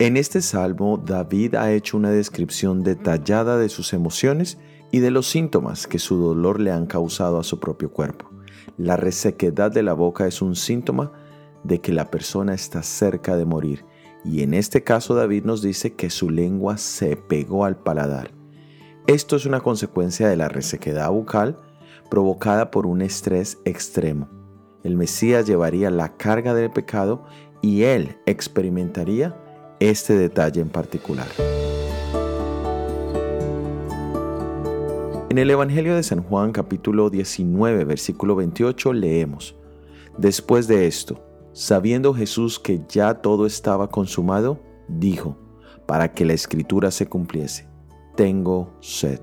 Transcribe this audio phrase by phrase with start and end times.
[0.00, 4.56] En este salmo, David ha hecho una descripción detallada de sus emociones
[4.92, 8.30] y de los síntomas que su dolor le han causado a su propio cuerpo.
[8.76, 11.12] La resequedad de la boca es un síntoma
[11.64, 13.84] de que la persona está cerca de morir,
[14.24, 18.30] y en este caso David nos dice que su lengua se pegó al paladar.
[19.08, 21.58] Esto es una consecuencia de la resequedad bucal
[22.10, 24.28] provocada por un estrés extremo.
[24.84, 27.24] El Mesías llevaría la carga del pecado
[27.60, 29.36] y él experimentaría
[29.80, 31.26] este detalle en particular.
[35.30, 39.54] En el Evangelio de San Juan capítulo 19 versículo 28 leemos,
[40.16, 45.36] Después de esto, sabiendo Jesús que ya todo estaba consumado, dijo,
[45.86, 47.68] para que la escritura se cumpliese,
[48.16, 49.20] tengo sed.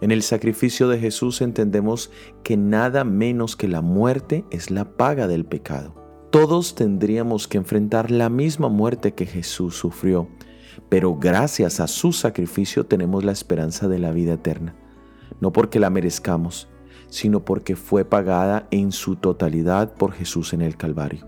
[0.00, 2.10] En el sacrificio de Jesús entendemos
[2.42, 5.94] que nada menos que la muerte es la paga del pecado.
[6.30, 10.28] Todos tendríamos que enfrentar la misma muerte que Jesús sufrió,
[10.88, 14.74] pero gracias a su sacrificio tenemos la esperanza de la vida eterna,
[15.40, 16.68] no porque la merezcamos,
[17.08, 21.26] sino porque fue pagada en su totalidad por Jesús en el Calvario.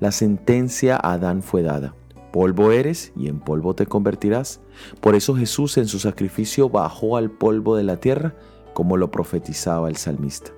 [0.00, 1.94] La sentencia a Adán fue dada.
[2.32, 4.60] Polvo eres y en polvo te convertirás.
[5.00, 8.34] Por eso Jesús en su sacrificio bajó al polvo de la tierra,
[8.72, 10.52] como lo profetizaba el salmista.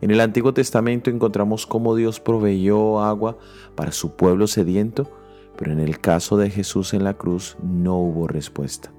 [0.00, 3.36] En el Antiguo Testamento encontramos cómo Dios proveyó agua
[3.74, 5.10] para su pueblo sediento,
[5.56, 8.92] pero en el caso de Jesús en la cruz no hubo respuesta.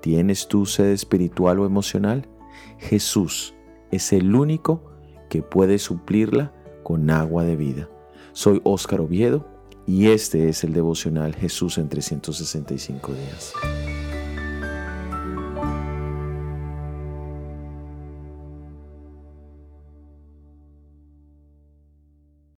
[0.00, 2.28] ¿Tienes tú sed espiritual o emocional?
[2.78, 3.54] Jesús
[3.92, 4.82] es el único
[5.30, 7.88] que puede suplirla con agua de vida.
[8.32, 9.53] Soy Óscar Oviedo
[9.86, 13.93] y este es el devocional Jesús en 365 días.